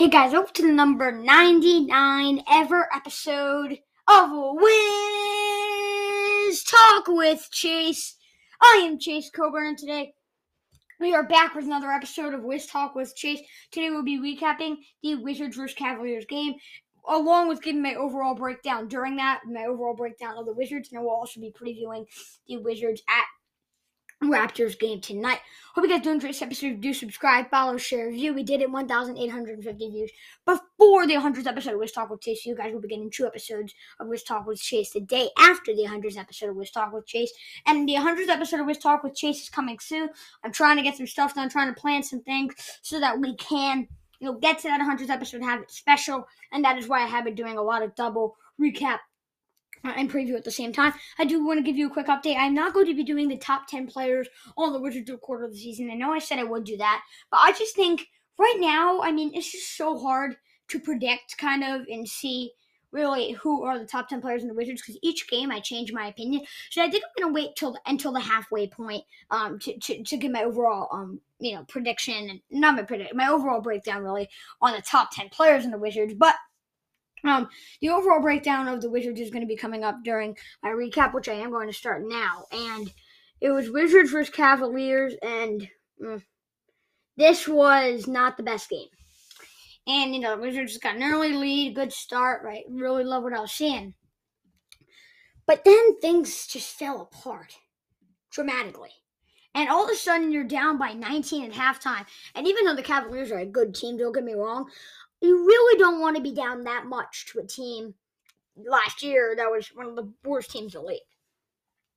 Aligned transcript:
Hey 0.00 0.08
guys, 0.08 0.32
welcome 0.32 0.54
to 0.54 0.62
the 0.62 0.72
number 0.72 1.12
99 1.12 2.42
ever 2.50 2.88
episode 2.90 3.78
of 4.08 4.30
Wiz 4.32 4.72
Talk 6.64 7.06
with 7.06 7.46
Chase. 7.52 8.16
I 8.62 8.80
am 8.86 8.98
Chase 8.98 9.28
Coburn, 9.28 9.66
and 9.66 9.76
today 9.76 10.14
we 11.00 11.12
are 11.12 11.28
back 11.28 11.54
with 11.54 11.66
another 11.66 11.90
episode 11.90 12.32
of 12.32 12.42
Wiz 12.44 12.66
Talk 12.66 12.94
with 12.94 13.14
Chase. 13.14 13.40
Today 13.72 13.90
we'll 13.90 14.02
be 14.02 14.18
recapping 14.18 14.76
the 15.02 15.16
Wizards 15.16 15.58
vs. 15.58 15.76
Cavaliers 15.76 16.24
game, 16.24 16.54
along 17.06 17.48
with 17.48 17.60
giving 17.60 17.82
my 17.82 17.94
overall 17.94 18.34
breakdown 18.34 18.88
during 18.88 19.16
that, 19.16 19.42
my 19.44 19.66
overall 19.66 19.94
breakdown 19.94 20.38
of 20.38 20.46
the 20.46 20.54
Wizards, 20.54 20.88
and 20.90 21.02
we'll 21.02 21.10
also 21.10 21.40
be 21.42 21.52
previewing 21.52 22.06
the 22.48 22.56
Wizards 22.56 23.02
at 23.06 23.26
Raptors 24.22 24.78
game 24.78 25.00
tonight. 25.00 25.38
Hope 25.74 25.84
you 25.84 25.90
guys 25.90 26.02
do 26.02 26.10
enjoy 26.10 26.28
this 26.28 26.42
episode. 26.42 26.80
Do 26.80 26.92
subscribe, 26.92 27.48
follow, 27.48 27.78
share, 27.78 28.08
review. 28.08 28.34
We 28.34 28.42
did 28.42 28.60
it 28.60 28.70
1,850 28.70 29.90
views 29.90 30.10
before 30.44 31.06
the 31.06 31.14
100th 31.14 31.46
episode 31.46 31.72
of 31.72 31.80
Wiz 31.80 31.92
Talk 31.92 32.10
with 32.10 32.20
Chase. 32.20 32.44
You 32.44 32.54
guys 32.54 32.74
will 32.74 32.82
be 32.82 32.88
getting 32.88 33.10
two 33.10 33.24
episodes 33.24 33.74
of 33.98 34.08
Wiz 34.08 34.22
Talk 34.22 34.46
with 34.46 34.60
Chase 34.60 34.90
the 34.90 35.00
day 35.00 35.30
after 35.38 35.74
the 35.74 35.84
100th 35.84 36.18
episode 36.18 36.50
of 36.50 36.56
Wiz 36.56 36.70
Talk 36.70 36.92
with 36.92 37.06
Chase. 37.06 37.32
And 37.66 37.88
the 37.88 37.94
100th 37.94 38.28
episode 38.28 38.60
of 38.60 38.66
Wiz 38.66 38.78
Talk 38.78 39.02
with 39.02 39.14
Chase 39.14 39.42
is 39.42 39.48
coming 39.48 39.78
soon. 39.78 40.10
I'm 40.44 40.52
trying 40.52 40.76
to 40.76 40.82
get 40.82 40.96
some 40.96 41.06
stuff 41.06 41.34
done, 41.34 41.48
trying 41.48 41.74
to 41.74 41.80
plan 41.80 42.02
some 42.02 42.20
things 42.20 42.54
so 42.82 43.00
that 43.00 43.18
we 43.18 43.36
can 43.36 43.88
you 44.18 44.26
know, 44.26 44.38
get 44.38 44.58
to 44.58 44.68
that 44.68 44.80
100th 44.80 45.08
episode, 45.08 45.38
and 45.38 45.46
have 45.46 45.62
it 45.62 45.70
special. 45.70 46.28
And 46.52 46.62
that 46.64 46.76
is 46.76 46.88
why 46.88 47.02
I 47.02 47.06
have 47.06 47.24
been 47.24 47.34
doing 47.34 47.56
a 47.56 47.62
lot 47.62 47.82
of 47.82 47.94
double 47.94 48.36
recap 48.60 48.98
and 49.84 50.10
preview 50.10 50.36
at 50.36 50.44
the 50.44 50.50
same 50.50 50.72
time. 50.72 50.92
I 51.18 51.24
do 51.24 51.44
want 51.44 51.58
to 51.58 51.64
give 51.64 51.76
you 51.76 51.86
a 51.86 51.90
quick 51.90 52.06
update. 52.06 52.36
I'm 52.36 52.54
not 52.54 52.74
going 52.74 52.86
to 52.86 52.94
be 52.94 53.04
doing 53.04 53.28
the 53.28 53.36
top 53.36 53.66
10 53.66 53.86
players 53.86 54.28
on 54.56 54.72
the 54.72 54.80
Wizards 54.80 55.10
quarter 55.22 55.44
of 55.44 55.52
the 55.52 55.58
season. 55.58 55.90
I 55.90 55.94
know 55.94 56.12
I 56.12 56.18
said 56.18 56.38
I 56.38 56.44
would 56.44 56.64
do 56.64 56.76
that, 56.76 57.02
but 57.30 57.38
I 57.38 57.52
just 57.52 57.74
think 57.74 58.08
right 58.38 58.56
now, 58.58 59.00
I 59.02 59.12
mean, 59.12 59.32
it's 59.34 59.50
just 59.50 59.76
so 59.76 59.98
hard 59.98 60.36
to 60.68 60.78
predict 60.78 61.36
kind 61.38 61.64
of 61.64 61.86
and 61.88 62.08
see 62.08 62.52
really 62.92 63.32
who 63.32 63.62
are 63.64 63.78
the 63.78 63.86
top 63.86 64.08
10 64.08 64.20
players 64.20 64.42
in 64.42 64.48
the 64.48 64.54
Wizards 64.54 64.82
because 64.82 64.98
each 65.02 65.28
game 65.28 65.50
I 65.50 65.60
change 65.60 65.92
my 65.92 66.06
opinion. 66.06 66.42
So 66.70 66.82
I 66.82 66.90
think 66.90 67.04
I'm 67.04 67.22
going 67.22 67.34
to 67.34 67.40
wait 67.40 67.56
till 67.56 67.72
the, 67.72 67.80
until 67.86 68.12
the 68.12 68.20
halfway 68.20 68.66
point 68.66 69.04
um, 69.30 69.58
to, 69.60 69.78
to, 69.78 70.02
to 70.02 70.16
give 70.16 70.32
my 70.32 70.42
overall 70.42 70.88
um, 70.92 71.20
you 71.38 71.54
know 71.54 71.64
prediction 71.64 72.30
and 72.30 72.40
not 72.50 72.74
my 72.74 72.82
prediction, 72.82 73.16
my 73.16 73.28
overall 73.28 73.60
breakdown 73.60 74.02
really 74.02 74.28
on 74.60 74.72
the 74.72 74.82
top 74.82 75.10
10 75.12 75.28
players 75.30 75.64
in 75.64 75.70
the 75.70 75.78
Wizards. 75.78 76.14
But 76.14 76.34
um, 77.24 77.48
the 77.80 77.90
overall 77.90 78.20
breakdown 78.20 78.68
of 78.68 78.80
the 78.80 78.90
Wizards 78.90 79.20
is 79.20 79.30
going 79.30 79.42
to 79.42 79.48
be 79.48 79.56
coming 79.56 79.84
up 79.84 79.96
during 80.04 80.36
my 80.62 80.70
recap, 80.70 81.14
which 81.14 81.28
I 81.28 81.34
am 81.34 81.50
going 81.50 81.68
to 81.68 81.74
start 81.74 82.02
now. 82.06 82.44
And 82.52 82.92
it 83.40 83.50
was 83.50 83.70
Wizards 83.70 84.10
versus 84.10 84.34
Cavaliers, 84.34 85.14
and 85.22 85.68
mm, 86.02 86.22
this 87.16 87.48
was 87.48 88.06
not 88.06 88.36
the 88.36 88.42
best 88.42 88.68
game. 88.68 88.88
And 89.86 90.14
you 90.14 90.20
know, 90.20 90.36
the 90.36 90.42
Wizards 90.42 90.72
just 90.72 90.82
got 90.82 90.96
an 90.96 91.02
early 91.02 91.32
lead, 91.32 91.74
good 91.74 91.92
start, 91.92 92.42
right? 92.44 92.64
Really 92.68 93.04
love 93.04 93.22
what 93.22 93.32
I 93.32 93.40
was 93.40 93.52
seeing. 93.52 93.94
But 95.46 95.64
then 95.64 95.98
things 96.00 96.46
just 96.46 96.78
fell 96.78 97.00
apart 97.00 97.56
dramatically. 98.30 98.90
And 99.54 99.68
all 99.68 99.84
of 99.84 99.90
a 99.90 99.96
sudden, 99.96 100.30
you're 100.30 100.44
down 100.44 100.78
by 100.78 100.92
19 100.92 101.50
at 101.50 101.52
halftime. 101.52 102.06
And 102.36 102.46
even 102.46 102.64
though 102.64 102.76
the 102.76 102.82
Cavaliers 102.82 103.32
are 103.32 103.40
a 103.40 103.46
good 103.46 103.74
team, 103.74 103.96
don't 103.96 104.12
get 104.12 104.22
me 104.22 104.34
wrong, 104.34 104.70
you 105.20 105.46
really 105.46 105.78
don't 105.78 106.00
want 106.00 106.16
to 106.16 106.22
be 106.22 106.32
down 106.32 106.64
that 106.64 106.86
much 106.86 107.26
to 107.26 107.40
a 107.40 107.46
team 107.46 107.94
last 108.56 109.02
year 109.02 109.34
that 109.36 109.50
was 109.50 109.68
one 109.74 109.86
of 109.86 109.96
the 109.96 110.12
worst 110.24 110.50
teams 110.50 110.74
in 110.74 110.82
the 110.82 110.86
league. 110.86 111.00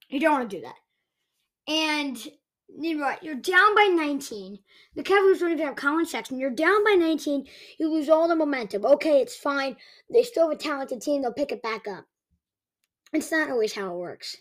You 0.10 0.20
don't 0.20 0.34
want 0.34 0.50
to 0.50 0.58
do 0.58 0.62
that. 0.64 0.76
And 1.68 2.18
know 2.76 3.06
what? 3.06 3.24
You're 3.24 3.36
down 3.36 3.76
by 3.76 3.90
19. 3.94 4.60
The 4.96 5.04
Cavaliers 5.04 5.40
don't 5.40 5.52
even 5.52 5.66
have 5.66 5.76
Collin 5.76 6.06
Sexton. 6.06 6.40
You're 6.40 6.50
down 6.50 6.84
by 6.84 6.94
19. 6.94 7.46
You 7.80 7.92
lose 7.92 8.10
all 8.10 8.28
the 8.28 8.36
momentum. 8.36 8.86
Okay, 8.86 9.22
it's 9.22 9.36
fine. 9.36 9.76
They 10.12 10.24
still 10.24 10.50
have 10.50 10.58
a 10.58 10.62
talented 10.62 11.02
team. 11.02 11.22
They'll 11.22 11.34
pick 11.34 11.52
it 11.52 11.62
back 11.62 11.88
up. 11.88 12.06
It's 13.12 13.32
not 13.32 13.50
always 13.50 13.74
how 13.74 13.94
it 13.94 13.98
works. 13.98 14.38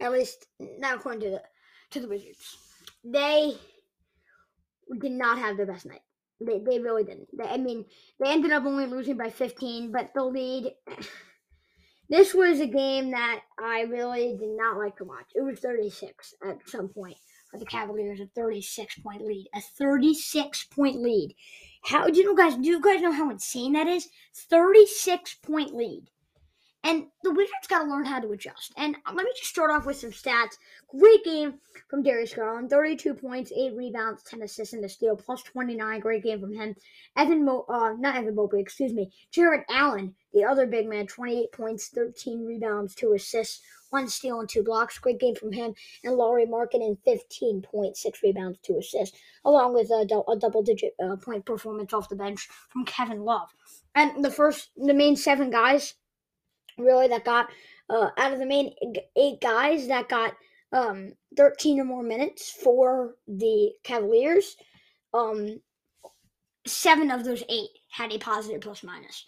At 0.00 0.12
least 0.12 0.46
not 0.58 0.96
according 0.96 1.20
to 1.22 1.30
the 1.30 1.42
to 1.90 2.00
the 2.00 2.08
Wizards. 2.08 2.56
They 3.04 3.54
did 5.00 5.12
not 5.12 5.38
have 5.38 5.56
their 5.56 5.66
best 5.66 5.86
night. 5.86 6.00
They, 6.40 6.58
they 6.58 6.78
really 6.78 7.04
didn't. 7.04 7.28
I 7.44 7.56
mean, 7.56 7.84
they 8.20 8.30
ended 8.30 8.52
up 8.52 8.64
only 8.64 8.86
losing 8.86 9.16
by 9.16 9.30
15, 9.30 9.92
but 9.92 10.10
the 10.14 10.24
lead. 10.24 10.72
This 12.08 12.32
was 12.32 12.60
a 12.60 12.68
game 12.68 13.10
that 13.10 13.40
I 13.58 13.80
really 13.80 14.36
did 14.38 14.56
not 14.56 14.78
like 14.78 14.96
to 14.98 15.04
watch. 15.04 15.26
It 15.34 15.40
was 15.40 15.58
36 15.58 16.34
at 16.48 16.58
some 16.68 16.88
point 16.88 17.16
for 17.50 17.58
the 17.58 17.66
Cavaliers, 17.66 18.20
a 18.20 18.26
36 18.26 19.00
point 19.00 19.22
lead. 19.22 19.48
A 19.52 19.60
36 19.60 20.64
point 20.66 21.02
lead. 21.02 21.34
How 21.82 22.06
do 22.08 22.16
you 22.16 22.24
know, 22.24 22.36
guys? 22.36 22.56
Do 22.56 22.68
you 22.68 22.80
guys 22.80 23.02
know 23.02 23.10
how 23.10 23.30
insane 23.30 23.72
that 23.72 23.88
is? 23.88 24.08
36 24.48 25.34
point 25.42 25.74
lead. 25.74 26.04
And 26.84 27.06
the 27.24 27.32
Wizards 27.32 27.66
got 27.68 27.82
to 27.82 27.90
learn 27.90 28.04
how 28.04 28.20
to 28.20 28.30
adjust. 28.30 28.72
And 28.76 28.96
let 29.12 29.24
me 29.24 29.32
just 29.36 29.50
start 29.50 29.72
off 29.72 29.86
with 29.86 29.96
some 29.96 30.12
stats. 30.12 30.56
Great 30.96 31.24
game 31.24 31.54
from 31.88 32.04
Darius 32.04 32.32
Garland 32.32 32.70
32 32.70 33.14
points, 33.14 33.50
8 33.50 33.74
rebounds, 33.74 34.22
10 34.22 34.42
assists, 34.42 34.72
and 34.72 34.84
a 34.84 34.88
steal, 34.88 35.16
plus 35.16 35.42
29. 35.42 35.98
Great 35.98 36.22
game 36.22 36.40
from 36.40 36.52
him. 36.52 36.76
Evan, 37.16 37.44
Mo- 37.44 37.64
uh, 37.68 37.94
not 37.98 38.14
Evan 38.16 38.36
Mobley, 38.36 38.60
excuse 38.60 38.92
me. 38.92 39.10
Jarrett 39.32 39.64
Allen, 39.68 40.14
the 40.32 40.44
other 40.44 40.64
big 40.66 40.88
man, 40.88 41.08
28 41.08 41.50
points, 41.50 41.88
13 41.88 42.46
rebounds, 42.46 42.94
2 42.94 43.14
assists, 43.14 43.62
1 43.90 44.08
steal, 44.08 44.38
and 44.38 44.48
2 44.48 44.62
blocks. 44.62 44.96
Great 44.98 45.18
game 45.18 45.34
from 45.34 45.50
him. 45.50 45.74
And 46.04 46.14
Lauri 46.14 46.46
Markkanen, 46.46 46.98
15 47.04 47.62
points, 47.62 48.02
6 48.02 48.20
rebounds, 48.22 48.58
2 48.62 48.78
assists, 48.78 49.18
along 49.44 49.74
with 49.74 49.90
a, 49.90 50.04
do- 50.06 50.24
a 50.28 50.36
double 50.36 50.62
digit 50.62 50.94
uh, 51.02 51.16
point 51.16 51.44
performance 51.44 51.92
off 51.92 52.08
the 52.08 52.14
bench 52.14 52.48
from 52.68 52.84
Kevin 52.84 53.24
Love. 53.24 53.48
And 53.96 54.24
the 54.24 54.30
first, 54.30 54.70
the 54.76 54.94
main 54.94 55.16
seven 55.16 55.50
guys 55.50 55.94
really 56.78 57.08
that 57.08 57.24
got 57.24 57.48
uh, 57.90 58.10
out 58.16 58.32
of 58.32 58.38
the 58.38 58.46
main 58.46 58.74
eight 59.16 59.40
guys 59.40 59.88
that 59.88 60.08
got 60.08 60.34
um, 60.72 61.12
13 61.36 61.80
or 61.80 61.84
more 61.84 62.02
minutes 62.02 62.50
for 62.50 63.14
the 63.28 63.72
Cavaliers. 63.84 64.56
Um, 65.14 65.60
seven 66.66 67.10
of 67.10 67.24
those 67.24 67.42
eight 67.48 67.70
had 67.90 68.12
a 68.12 68.18
positive 68.18 68.60
plus 68.60 68.82
minus. 68.82 69.24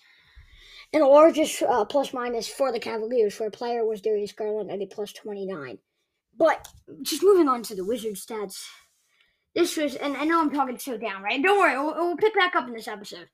And 0.92 1.02
the 1.02 1.06
largest 1.06 1.62
uh, 1.62 1.84
plus 1.84 2.14
minus 2.14 2.48
for 2.48 2.72
the 2.72 2.80
Cavaliers 2.80 3.34
for 3.34 3.46
a 3.46 3.50
player 3.50 3.84
was 3.84 4.00
Darius 4.00 4.32
Garland 4.32 4.70
at 4.70 4.80
a 4.80 4.86
plus 4.86 5.12
29. 5.12 5.78
But 6.36 6.68
just 7.02 7.22
moving 7.22 7.48
on 7.48 7.62
to 7.64 7.74
the 7.74 7.84
Wizards 7.84 8.24
stats. 8.24 8.64
This 9.54 9.76
was, 9.76 9.96
and 9.96 10.16
I 10.16 10.24
know 10.24 10.40
I'm 10.40 10.50
talking 10.50 10.78
so 10.78 10.96
down, 10.96 11.22
right? 11.22 11.42
Don't 11.42 11.58
worry, 11.58 11.76
we'll, 11.76 11.94
we'll 11.94 12.16
pick 12.16 12.34
back 12.34 12.54
up 12.54 12.68
in 12.68 12.74
this 12.74 12.88
episode. 12.88 13.28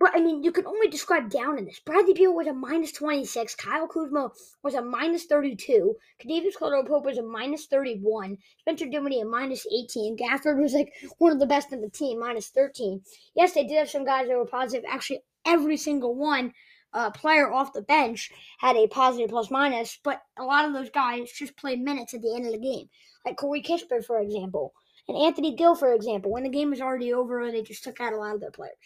But 0.00 0.12
I 0.14 0.20
mean, 0.20 0.44
you 0.44 0.52
can 0.52 0.66
only 0.66 0.86
describe 0.86 1.28
down 1.28 1.58
in 1.58 1.64
this. 1.64 1.80
Bradley 1.80 2.12
Beal 2.12 2.32
was 2.32 2.46
a 2.46 2.52
minus 2.52 2.92
26. 2.92 3.56
Kyle 3.56 3.88
Kuzma 3.88 4.30
was 4.62 4.74
a 4.74 4.82
minus 4.82 5.24
32. 5.24 5.96
Kentavious 6.22 6.56
Caldwell-Pope 6.56 7.04
was 7.04 7.18
a 7.18 7.22
minus 7.22 7.66
31. 7.66 8.38
Spencer 8.60 8.86
Dinwiddie 8.86 9.20
a 9.20 9.24
minus 9.24 9.66
18. 9.66 10.16
Gafford 10.16 10.62
was 10.62 10.72
like 10.72 10.92
one 11.18 11.32
of 11.32 11.40
the 11.40 11.46
best 11.46 11.72
in 11.72 11.80
the 11.80 11.90
team, 11.90 12.20
minus 12.20 12.48
13. 12.50 13.02
Yes, 13.34 13.54
they 13.54 13.64
did 13.64 13.78
have 13.78 13.90
some 13.90 14.04
guys 14.04 14.28
that 14.28 14.36
were 14.36 14.46
positive. 14.46 14.84
Actually, 14.88 15.24
every 15.44 15.76
single 15.76 16.14
one 16.14 16.52
uh, 16.92 17.10
player 17.10 17.52
off 17.52 17.72
the 17.72 17.82
bench 17.82 18.30
had 18.58 18.76
a 18.76 18.86
positive 18.86 19.30
plus 19.30 19.50
minus, 19.50 19.98
but 20.04 20.22
a 20.38 20.44
lot 20.44 20.64
of 20.64 20.74
those 20.74 20.90
guys 20.90 21.32
just 21.32 21.56
played 21.56 21.80
minutes 21.80 22.14
at 22.14 22.22
the 22.22 22.34
end 22.34 22.46
of 22.46 22.52
the 22.52 22.58
game. 22.58 22.88
Like 23.26 23.36
Corey 23.36 23.62
Kispert, 23.62 24.04
for 24.04 24.20
example, 24.20 24.72
and 25.08 25.16
Anthony 25.16 25.56
Gill, 25.56 25.74
for 25.74 25.92
example. 25.92 26.30
When 26.30 26.44
the 26.44 26.48
game 26.48 26.70
was 26.70 26.80
already 26.80 27.12
over, 27.12 27.50
they 27.50 27.62
just 27.62 27.82
took 27.82 28.00
out 28.00 28.12
a 28.12 28.16
lot 28.16 28.34
of 28.34 28.40
their 28.40 28.52
players. 28.52 28.76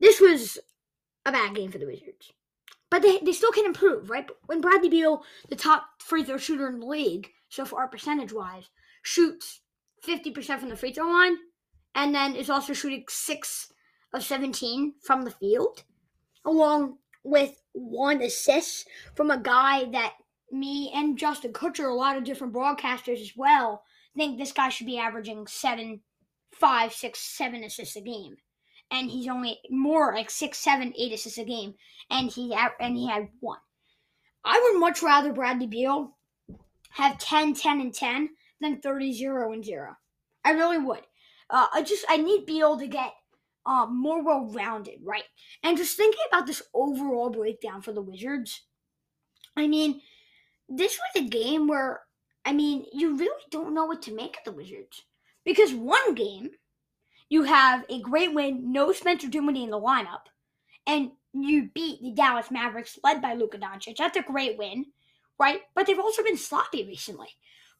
This 0.00 0.20
was 0.20 0.58
a 1.26 1.32
bad 1.32 1.54
game 1.54 1.70
for 1.70 1.78
the 1.78 1.86
Wizards. 1.86 2.32
But 2.90 3.02
they, 3.02 3.18
they 3.18 3.32
still 3.32 3.52
can 3.52 3.66
improve, 3.66 4.10
right? 4.10 4.28
When 4.46 4.60
Bradley 4.60 4.88
Beal, 4.88 5.22
the 5.48 5.56
top 5.56 5.86
free 6.00 6.24
throw 6.24 6.38
shooter 6.38 6.68
in 6.68 6.80
the 6.80 6.86
league, 6.86 7.30
so 7.48 7.64
far 7.64 7.86
percentage 7.86 8.32
wise, 8.32 8.68
shoots 9.02 9.60
50% 10.04 10.58
from 10.58 10.68
the 10.68 10.76
free 10.76 10.92
throw 10.92 11.08
line, 11.08 11.36
and 11.94 12.14
then 12.14 12.34
is 12.34 12.50
also 12.50 12.72
shooting 12.72 13.04
6 13.08 13.72
of 14.12 14.24
17 14.24 14.94
from 15.02 15.22
the 15.22 15.30
field, 15.30 15.84
along 16.44 16.98
with 17.22 17.62
one 17.72 18.22
assist 18.22 18.88
from 19.14 19.30
a 19.30 19.38
guy 19.38 19.84
that 19.90 20.14
me 20.50 20.90
and 20.94 21.16
Justin 21.16 21.52
Kutcher, 21.52 21.88
a 21.88 21.94
lot 21.94 22.16
of 22.16 22.24
different 22.24 22.52
broadcasters 22.52 23.20
as 23.20 23.32
well, 23.36 23.84
think 24.16 24.38
this 24.38 24.52
guy 24.52 24.68
should 24.68 24.86
be 24.86 24.98
averaging 24.98 25.46
seven, 25.46 26.00
five, 26.52 26.92
six, 26.92 27.20
seven 27.20 27.62
assists 27.62 27.96
a 27.96 28.00
game 28.00 28.36
and 28.90 29.10
he's 29.10 29.28
only 29.28 29.60
more 29.70 30.14
like 30.14 30.30
six, 30.30 30.58
seven, 30.58 30.92
eight 30.98 31.12
assists 31.12 31.38
a 31.38 31.44
game, 31.44 31.74
and 32.10 32.30
he 32.30 32.54
and 32.80 32.96
he 32.96 33.08
had 33.08 33.28
one. 33.40 33.58
I 34.44 34.60
would 34.60 34.80
much 34.80 35.02
rather 35.02 35.32
Bradley 35.32 35.66
Beal 35.66 36.16
have 36.90 37.18
10, 37.18 37.54
10, 37.54 37.80
and 37.80 37.94
10 37.94 38.30
than 38.60 38.80
30, 38.80 39.12
0, 39.12 39.52
and 39.52 39.64
0. 39.64 39.96
I 40.44 40.50
really 40.52 40.78
would. 40.78 41.02
Uh, 41.48 41.66
I 41.72 41.82
just 41.82 42.04
I 42.08 42.16
need 42.16 42.46
Beal 42.46 42.78
to 42.78 42.86
get 42.86 43.12
uh, 43.66 43.86
more 43.86 44.24
well 44.24 44.46
rounded, 44.46 45.00
right? 45.04 45.24
And 45.62 45.76
just 45.76 45.96
thinking 45.96 46.20
about 46.28 46.46
this 46.46 46.62
overall 46.74 47.30
breakdown 47.30 47.82
for 47.82 47.92
the 47.92 48.02
Wizards, 48.02 48.62
I 49.56 49.66
mean, 49.66 50.00
this 50.68 50.98
was 50.98 51.24
a 51.24 51.28
game 51.28 51.66
where 51.66 52.00
I 52.44 52.52
mean 52.52 52.86
you 52.92 53.16
really 53.16 53.42
don't 53.50 53.74
know 53.74 53.84
what 53.84 54.02
to 54.02 54.14
make 54.14 54.36
of 54.38 54.44
the 54.44 54.52
Wizards 54.52 55.02
because 55.44 55.74
one 55.74 56.14
game 56.14 56.50
you 57.30 57.44
have 57.44 57.84
a 57.88 58.00
great 58.00 58.34
win, 58.34 58.72
no 58.72 58.92
Spencer 58.92 59.28
Dinwiddie 59.28 59.62
in 59.62 59.70
the 59.70 59.80
lineup, 59.80 60.26
and 60.86 61.12
you 61.32 61.70
beat 61.72 62.02
the 62.02 62.10
Dallas 62.10 62.50
Mavericks 62.50 62.98
led 63.04 63.22
by 63.22 63.34
Luka 63.34 63.56
Doncic. 63.56 63.96
That's 63.96 64.18
a 64.18 64.22
great 64.22 64.58
win, 64.58 64.86
right? 65.38 65.60
But 65.74 65.86
they've 65.86 65.98
also 65.98 66.24
been 66.24 66.36
sloppy 66.36 66.84
recently. 66.84 67.28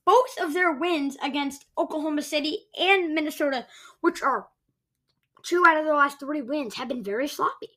Both 0.06 0.38
of 0.40 0.54
their 0.54 0.72
wins 0.72 1.16
against 1.22 1.66
Oklahoma 1.76 2.22
City 2.22 2.68
and 2.78 3.12
Minnesota, 3.12 3.66
which 4.00 4.22
are 4.22 4.46
two 5.42 5.64
out 5.66 5.76
of 5.76 5.84
their 5.84 5.96
last 5.96 6.20
three 6.20 6.42
wins, 6.42 6.76
have 6.76 6.88
been 6.88 7.02
very 7.02 7.26
sloppy. 7.26 7.70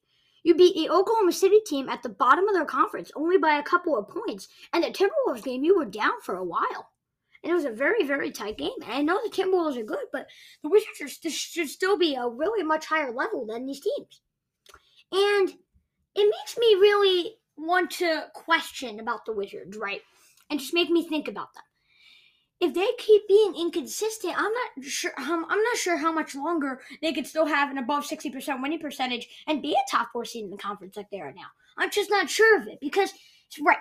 You 0.43 0.55
beat 0.55 0.75
the 0.75 0.89
Oklahoma 0.89 1.31
City 1.31 1.59
team 1.65 1.89
at 1.89 2.03
the 2.03 2.09
bottom 2.09 2.47
of 2.47 2.53
their 2.53 2.65
conference 2.65 3.11
only 3.15 3.37
by 3.37 3.57
a 3.57 3.63
couple 3.63 3.97
of 3.97 4.09
points, 4.09 4.47
and 4.73 4.83
the 4.83 4.89
Timberwolves 4.89 5.43
game 5.43 5.63
you 5.63 5.75
were 5.75 5.85
down 5.85 6.21
for 6.21 6.35
a 6.35 6.43
while. 6.43 6.91
And 7.43 7.51
it 7.51 7.55
was 7.55 7.65
a 7.65 7.71
very, 7.71 8.03
very 8.03 8.31
tight 8.31 8.57
game. 8.57 8.71
And 8.83 8.93
I 8.93 9.01
know 9.01 9.19
the 9.21 9.29
Timberwolves 9.29 9.77
are 9.77 9.83
good, 9.83 10.05
but 10.11 10.27
the 10.63 10.69
Wizards 10.69 11.19
should 11.33 11.69
still 11.69 11.97
be 11.97 12.15
a 12.15 12.27
really 12.27 12.63
much 12.63 12.85
higher 12.85 13.11
level 13.11 13.45
than 13.45 13.65
these 13.65 13.81
teams. 13.81 14.21
And 15.11 15.49
it 16.15 16.33
makes 16.39 16.57
me 16.57 16.75
really 16.75 17.35
want 17.57 17.91
to 17.91 18.25
question 18.33 18.99
about 18.99 19.25
the 19.25 19.33
Wizards, 19.33 19.77
right? 19.77 20.01
And 20.49 20.59
just 20.59 20.73
make 20.73 20.89
me 20.89 21.07
think 21.07 21.27
about 21.27 21.53
them. 21.53 21.63
If 22.59 22.73
they 22.73 22.87
keep 22.97 23.27
being 23.27 23.55
inconsistent, 23.59 24.35
I'm 24.37 24.51
not 24.53 24.85
sure. 24.85 25.11
Um, 25.17 25.45
I'm 25.49 25.61
not 25.61 25.77
sure 25.77 25.97
how 25.97 26.13
much 26.13 26.33
longer 26.33 26.79
they 27.01 27.11
could 27.11 27.27
still 27.27 27.45
have 27.45 27.69
an 27.69 27.77
above 27.77 28.05
60% 28.05 28.61
winning 28.61 28.79
percentage 28.79 29.27
and 29.47 29.61
be 29.61 29.73
a 29.73 29.91
top 29.91 30.09
four 30.13 30.23
seed 30.23 30.45
in 30.45 30.49
the 30.49 30.57
conference 30.57 30.95
like 30.95 31.09
they 31.09 31.19
are 31.19 31.33
now. 31.33 31.47
I'm 31.77 31.91
just 31.91 32.09
not 32.09 32.29
sure 32.29 32.57
of 32.57 32.67
it 32.67 32.79
because 32.79 33.11
right, 33.59 33.77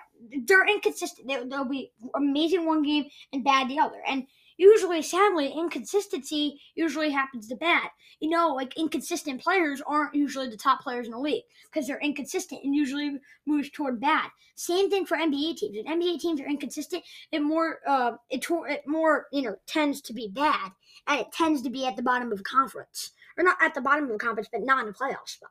they're 0.46 0.66
inconsistent. 0.66 1.28
They, 1.28 1.38
will 1.38 1.64
be 1.64 1.92
amazing 2.14 2.66
one 2.66 2.82
game 2.82 3.06
and 3.32 3.44
bad 3.44 3.69
the 3.69 3.78
other. 3.78 4.02
And 4.06 4.26
usually, 4.56 5.02
sadly, 5.02 5.52
inconsistency 5.52 6.60
usually 6.74 7.10
happens 7.10 7.48
to 7.48 7.56
bad. 7.56 7.88
You 8.20 8.30
know, 8.30 8.54
like 8.54 8.76
inconsistent 8.76 9.42
players 9.42 9.82
aren't 9.86 10.14
usually 10.14 10.48
the 10.48 10.56
top 10.56 10.80
players 10.80 11.06
in 11.06 11.12
the 11.12 11.19
league 11.19 11.44
because 11.66 11.86
they're 11.86 12.00
inconsistent 12.00 12.62
and 12.64 12.74
usually 12.74 13.19
moves 13.46 13.70
toward 13.70 14.00
bad. 14.00 14.30
Same 14.54 14.90
thing 14.90 15.06
for 15.06 15.16
NBA 15.16 15.56
teams. 15.56 15.76
If 15.76 15.86
NBA 15.86 16.20
teams 16.20 16.40
are 16.40 16.46
inconsistent, 16.46 17.02
it 17.32 17.40
more 17.40 17.80
uh, 17.86 18.12
it, 18.30 18.46
it 18.48 18.82
more 18.86 19.26
you 19.32 19.42
know 19.42 19.56
tends 19.66 20.00
to 20.02 20.12
be 20.12 20.28
bad, 20.28 20.70
and 21.06 21.20
it 21.20 21.32
tends 21.32 21.62
to 21.62 21.70
be 21.70 21.86
at 21.86 21.96
the 21.96 22.02
bottom 22.02 22.30
of 22.30 22.40
a 22.40 22.44
conference, 22.44 23.12
or 23.36 23.44
not 23.44 23.56
at 23.60 23.74
the 23.74 23.80
bottom 23.80 24.04
of 24.04 24.10
the 24.10 24.19
conference, 24.19 24.48
but 24.52 24.62
not 24.62 24.84
in 24.84 24.90
a 24.90 24.92
playoff 24.92 25.26
spot. 25.26 25.50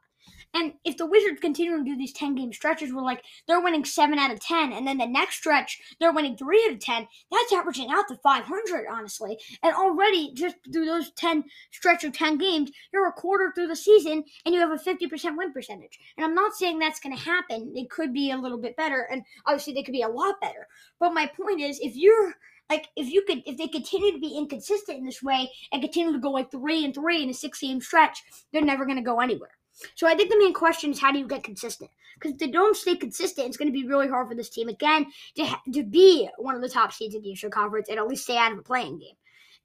And 0.53 0.73
if 0.83 0.97
the 0.97 1.05
Wizards 1.05 1.39
continue 1.39 1.77
to 1.77 1.83
do 1.83 1.95
these 1.95 2.13
10 2.13 2.35
game 2.35 2.51
stretches 2.51 2.93
where 2.93 3.03
like 3.03 3.23
they're 3.47 3.61
winning 3.61 3.85
7 3.85 4.17
out 4.19 4.31
of 4.31 4.39
10 4.39 4.73
and 4.73 4.85
then 4.85 4.97
the 4.97 5.05
next 5.05 5.35
stretch 5.37 5.79
they're 5.99 6.11
winning 6.11 6.35
3 6.35 6.65
out 6.67 6.73
of 6.73 6.79
10, 6.79 7.07
that's 7.31 7.53
averaging 7.53 7.89
out 7.89 8.07
to 8.09 8.17
500 8.17 8.85
honestly. 8.91 9.37
And 9.63 9.73
already 9.73 10.33
just 10.33 10.57
through 10.71 10.85
those 10.85 11.11
10 11.11 11.45
stretch 11.71 12.03
of 12.03 12.13
10 12.13 12.37
games, 12.37 12.71
you're 12.91 13.07
a 13.07 13.13
quarter 13.13 13.51
through 13.55 13.67
the 13.67 13.75
season 13.75 14.23
and 14.45 14.53
you 14.53 14.59
have 14.59 14.71
a 14.71 14.75
50% 14.75 15.37
win 15.37 15.53
percentage. 15.53 15.99
And 16.17 16.25
I'm 16.25 16.35
not 16.35 16.53
saying 16.53 16.79
that's 16.79 16.99
going 16.99 17.15
to 17.15 17.23
happen. 17.23 17.71
It 17.75 17.89
could 17.89 18.13
be 18.13 18.31
a 18.31 18.37
little 18.37 18.59
bit 18.59 18.75
better 18.75 19.07
and 19.09 19.23
obviously 19.45 19.73
they 19.73 19.83
could 19.83 19.93
be 19.93 20.01
a 20.01 20.09
lot 20.09 20.41
better. 20.41 20.67
But 20.99 21.13
my 21.13 21.27
point 21.27 21.61
is 21.61 21.79
if 21.79 21.95
you're 21.95 22.35
like 22.69 22.87
if 22.95 23.09
you 23.09 23.23
could 23.27 23.41
if 23.45 23.57
they 23.57 23.67
continue 23.67 24.11
to 24.13 24.19
be 24.19 24.37
inconsistent 24.37 24.97
in 24.97 25.05
this 25.05 25.23
way 25.23 25.49
and 25.71 25.81
continue 25.81 26.13
to 26.13 26.19
go 26.19 26.31
like 26.31 26.51
3 26.51 26.85
and 26.85 26.93
3 26.93 27.23
in 27.23 27.29
a 27.29 27.33
6 27.33 27.59
game 27.59 27.81
stretch, 27.81 28.21
they're 28.51 28.61
never 28.61 28.85
going 28.85 28.97
to 28.97 29.03
go 29.03 29.19
anywhere. 29.19 29.51
So 29.95 30.07
I 30.07 30.15
think 30.15 30.29
the 30.29 30.37
main 30.37 30.53
question 30.53 30.91
is 30.91 30.99
how 30.99 31.11
do 31.11 31.19
you 31.19 31.27
get 31.27 31.43
consistent? 31.43 31.91
Because 32.15 32.33
if 32.33 32.37
they 32.37 32.47
don't 32.47 32.75
stay 32.75 32.95
consistent, 32.95 33.47
it's 33.47 33.57
going 33.57 33.67
to 33.67 33.73
be 33.73 33.87
really 33.87 34.07
hard 34.07 34.27
for 34.27 34.35
this 34.35 34.49
team 34.49 34.69
again 34.69 35.07
to 35.35 35.45
ha- 35.45 35.61
to 35.73 35.83
be 35.83 36.29
one 36.37 36.55
of 36.55 36.61
the 36.61 36.69
top 36.69 36.93
seeds 36.93 37.15
in 37.15 37.21
the 37.21 37.29
Eastern 37.29 37.51
Conference 37.51 37.89
and 37.89 37.97
at 37.97 38.07
least 38.07 38.23
stay 38.23 38.37
out 38.37 38.51
of 38.51 38.59
a 38.59 38.63
playing 38.63 38.99
game, 38.99 39.15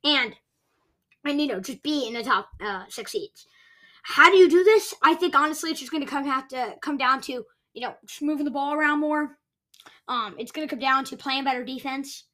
and 0.04 0.34
and 1.24 1.40
you 1.40 1.46
know 1.46 1.60
just 1.60 1.82
be 1.82 2.06
in 2.06 2.14
the 2.14 2.22
top 2.22 2.48
uh, 2.64 2.84
six 2.88 3.12
seeds. 3.12 3.46
How 4.02 4.30
do 4.30 4.36
you 4.36 4.48
do 4.48 4.62
this? 4.64 4.94
I 5.02 5.14
think 5.14 5.34
honestly, 5.34 5.70
it's 5.70 5.80
just 5.80 5.92
going 5.92 6.04
to 6.04 6.08
come 6.08 6.24
have 6.24 6.48
to 6.48 6.76
come 6.80 6.96
down 6.96 7.20
to 7.22 7.44
you 7.74 7.80
know 7.80 7.94
just 8.06 8.22
moving 8.22 8.44
the 8.44 8.50
ball 8.50 8.74
around 8.74 9.00
more. 9.00 9.38
Um, 10.08 10.36
it's 10.38 10.52
going 10.52 10.66
to 10.66 10.70
come 10.70 10.80
down 10.80 11.04
to 11.06 11.16
playing 11.16 11.44
better 11.44 11.64
defense. 11.64 12.24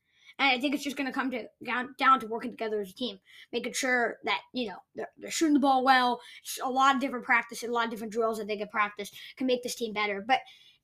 And 0.42 0.50
I 0.50 0.60
think 0.60 0.74
it's 0.74 0.82
just 0.82 0.96
going 0.96 1.06
to 1.06 1.12
come 1.12 1.30
to 1.30 1.44
down, 1.64 1.94
down 1.98 2.18
to 2.18 2.26
working 2.26 2.50
together 2.50 2.80
as 2.80 2.90
a 2.90 2.94
team, 2.94 3.20
making 3.52 3.74
sure 3.74 4.16
that 4.24 4.40
you 4.52 4.70
know 4.70 4.76
they're, 4.96 5.10
they're 5.16 5.30
shooting 5.30 5.54
the 5.54 5.60
ball 5.60 5.84
well. 5.84 6.20
a 6.64 6.68
lot 6.68 6.96
of 6.96 7.00
different 7.00 7.24
practices, 7.24 7.68
a 7.68 7.72
lot 7.72 7.84
of 7.84 7.92
different 7.92 8.12
drills 8.12 8.38
that 8.38 8.48
they 8.48 8.56
can 8.56 8.66
practice 8.66 9.12
can 9.36 9.46
make 9.46 9.62
this 9.62 9.76
team 9.76 9.92
better. 9.92 10.24
But 10.26 10.40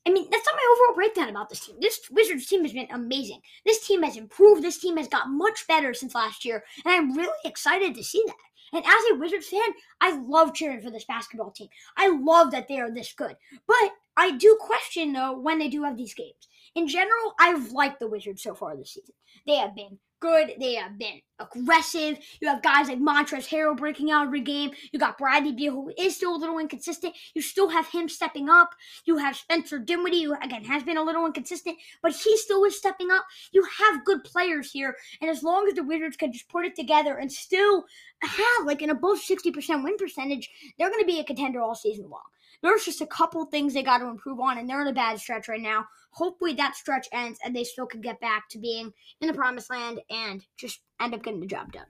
I 0.06 0.10
mean, 0.10 0.28
that's 0.30 0.46
not 0.46 0.54
my 0.54 0.76
overall 0.76 0.94
breakdown 0.94 1.28
about 1.28 1.48
this 1.48 1.66
team. 1.66 1.74
This 1.80 1.98
Wizards 2.12 2.46
team 2.46 2.62
has 2.62 2.72
been 2.72 2.86
amazing. 2.92 3.40
This 3.66 3.84
team 3.84 4.04
has 4.04 4.16
improved. 4.16 4.62
This 4.62 4.78
team 4.78 4.96
has 4.96 5.08
got 5.08 5.28
much 5.28 5.66
better 5.66 5.92
since 5.92 6.14
last 6.14 6.44
year, 6.44 6.62
and 6.84 6.94
I'm 6.94 7.16
really 7.16 7.32
excited 7.44 7.96
to 7.96 8.04
see 8.04 8.22
that. 8.26 8.36
And 8.72 8.84
as 8.84 9.10
a 9.10 9.16
Wizards 9.16 9.48
fan, 9.48 9.74
I 10.00 10.16
love 10.20 10.54
cheering 10.54 10.82
for 10.82 10.90
this 10.92 11.04
basketball 11.04 11.50
team. 11.50 11.68
I 11.96 12.10
love 12.10 12.52
that 12.52 12.68
they 12.68 12.78
are 12.78 12.92
this 12.92 13.12
good. 13.12 13.34
But 13.66 13.90
I 14.16 14.36
do 14.36 14.56
question 14.60 15.12
though 15.12 15.36
when 15.36 15.58
they 15.58 15.68
do 15.68 15.82
have 15.82 15.96
these 15.96 16.14
games 16.14 16.46
in 16.78 16.86
general, 16.86 17.34
I've 17.40 17.72
liked 17.72 17.98
the 17.98 18.08
Wizards 18.08 18.42
so 18.42 18.54
far 18.54 18.76
this 18.76 18.94
season. 18.94 19.14
They 19.46 19.56
have 19.56 19.74
been 19.74 19.98
good. 20.20 20.52
They 20.58 20.74
have 20.74 20.98
been 20.98 21.20
aggressive. 21.38 22.18
You 22.40 22.48
have 22.48 22.62
guys 22.62 22.88
like 22.88 22.98
Montrezl 22.98 23.48
Harrell 23.48 23.76
breaking 23.76 24.10
out 24.10 24.26
every 24.26 24.40
game. 24.40 24.70
You 24.92 24.98
got 24.98 25.18
Bradley 25.18 25.52
Beal, 25.52 25.72
who 25.72 25.92
is 25.96 26.16
still 26.16 26.34
a 26.34 26.38
little 26.38 26.58
inconsistent. 26.58 27.14
You 27.34 27.42
still 27.42 27.68
have 27.68 27.88
him 27.88 28.08
stepping 28.08 28.48
up. 28.48 28.70
You 29.04 29.16
have 29.16 29.36
Spencer 29.36 29.78
Dinwiddie, 29.78 30.24
who 30.24 30.34
again 30.42 30.64
has 30.64 30.82
been 30.82 30.96
a 30.96 31.02
little 31.02 31.26
inconsistent, 31.26 31.76
but 32.02 32.12
he 32.12 32.36
still 32.36 32.64
is 32.64 32.76
stepping 32.76 33.10
up. 33.10 33.24
You 33.52 33.64
have 33.78 34.04
good 34.04 34.24
players 34.24 34.70
here, 34.70 34.96
and 35.20 35.30
as 35.30 35.42
long 35.42 35.68
as 35.68 35.74
the 35.74 35.84
Wizards 35.84 36.16
can 36.16 36.32
just 36.32 36.48
put 36.48 36.64
it 36.64 36.76
together 36.76 37.18
and 37.18 37.30
still 37.30 37.84
have 38.22 38.66
like 38.66 38.82
an 38.82 38.90
above 38.90 39.18
sixty 39.18 39.50
percent 39.50 39.84
win 39.84 39.96
percentage, 39.96 40.48
they're 40.78 40.90
going 40.90 41.02
to 41.02 41.06
be 41.06 41.20
a 41.20 41.24
contender 41.24 41.60
all 41.60 41.74
season 41.74 42.08
long. 42.10 42.22
There's 42.62 42.84
just 42.84 43.00
a 43.00 43.06
couple 43.06 43.44
things 43.46 43.74
they 43.74 43.82
got 43.82 43.98
to 43.98 44.06
improve 44.06 44.40
on, 44.40 44.58
and 44.58 44.68
they're 44.68 44.82
in 44.82 44.88
a 44.88 44.92
bad 44.92 45.18
stretch 45.18 45.48
right 45.48 45.60
now. 45.60 45.86
Hopefully 46.10 46.54
that 46.54 46.74
stretch 46.74 47.06
ends 47.12 47.38
and 47.44 47.54
they 47.54 47.64
still 47.64 47.86
can 47.86 48.00
get 48.00 48.20
back 48.20 48.48
to 48.50 48.58
being 48.58 48.92
in 49.20 49.28
the 49.28 49.34
promised 49.34 49.70
land 49.70 50.00
and 50.10 50.44
just 50.56 50.80
end 51.00 51.14
up 51.14 51.22
getting 51.22 51.40
the 51.40 51.46
job 51.46 51.72
done. 51.72 51.86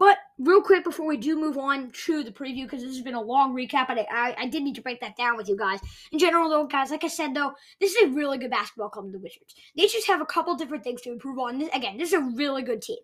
But 0.00 0.16
real 0.38 0.62
quick 0.62 0.82
before 0.82 1.06
we 1.06 1.18
do 1.18 1.38
move 1.38 1.58
on 1.58 1.90
to 2.06 2.24
the 2.24 2.30
preview, 2.30 2.62
because 2.62 2.80
this 2.80 2.94
has 2.94 3.02
been 3.02 3.14
a 3.14 3.20
long 3.20 3.54
recap, 3.54 3.88
but 3.88 3.98
I, 4.10 4.34
I, 4.38 4.46
did 4.46 4.62
need 4.62 4.76
to 4.76 4.80
break 4.80 4.98
that 5.02 5.14
down 5.14 5.36
with 5.36 5.46
you 5.46 5.58
guys. 5.58 5.78
In 6.10 6.18
general, 6.18 6.48
though, 6.48 6.66
guys, 6.66 6.90
like 6.90 7.04
I 7.04 7.08
said, 7.08 7.34
though, 7.34 7.52
this 7.82 7.94
is 7.94 8.04
a 8.04 8.14
really 8.14 8.38
good 8.38 8.50
basketball 8.50 8.88
club, 8.88 9.12
the 9.12 9.18
Wizards. 9.18 9.54
They 9.76 9.86
just 9.88 10.06
have 10.06 10.22
a 10.22 10.26
couple 10.26 10.54
different 10.54 10.84
things 10.84 11.02
to 11.02 11.12
improve 11.12 11.38
on. 11.38 11.60
Again, 11.74 11.98
this 11.98 12.14
is 12.14 12.14
a 12.14 12.32
really 12.34 12.62
good 12.62 12.80
team. 12.80 12.96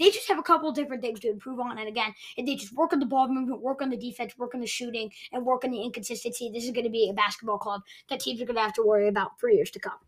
They 0.00 0.10
just 0.10 0.26
have 0.28 0.38
a 0.38 0.42
couple 0.42 0.72
different 0.72 1.02
things 1.02 1.20
to 1.20 1.30
improve 1.30 1.60
on. 1.60 1.78
And 1.78 1.86
again, 1.86 2.14
if 2.36 2.46
they 2.46 2.56
just 2.56 2.72
work 2.72 2.94
on 2.94 3.00
the 3.00 3.06
ball 3.06 3.28
movement, 3.28 3.60
work 3.60 3.82
on 3.82 3.90
the 3.90 3.96
defense, 3.98 4.36
work 4.38 4.54
on 4.54 4.60
the 4.60 4.66
shooting, 4.66 5.12
and 5.30 5.44
work 5.44 5.64
on 5.64 5.70
the 5.70 5.82
inconsistency, 5.82 6.50
this 6.50 6.64
is 6.64 6.70
going 6.70 6.84
to 6.84 6.90
be 6.90 7.10
a 7.10 7.12
basketball 7.12 7.58
club 7.58 7.82
that 8.08 8.20
teams 8.20 8.40
are 8.40 8.46
going 8.46 8.56
to 8.56 8.62
have 8.62 8.72
to 8.72 8.82
worry 8.82 9.08
about 9.08 9.38
for 9.38 9.50
years 9.50 9.70
to 9.72 9.78
come. 9.78 9.98